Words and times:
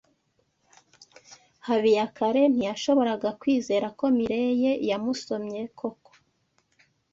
Habiyakare 1.67 2.41
ntiyashoboraga 2.53 3.29
kwizera 3.39 3.87
ko 3.99 4.05
Mirelle 4.15 4.71
yamusomye 4.89 5.61
koko. 5.79 6.11